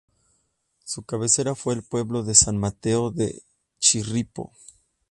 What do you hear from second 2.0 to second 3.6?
de San Mateo de